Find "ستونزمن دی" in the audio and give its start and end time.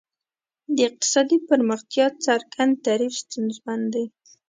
3.23-4.05